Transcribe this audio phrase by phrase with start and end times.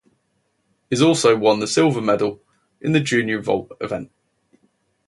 [0.89, 2.41] He also won the silver medal
[2.81, 4.11] in the junior vault event.